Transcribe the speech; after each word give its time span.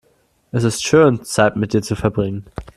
Es 0.51 0.63
ist 0.63 0.83
schön, 0.83 1.23
Zeit 1.25 1.55
mit 1.57 1.73
dir 1.73 1.83
zu 1.83 1.95
verbringen. 1.95 2.47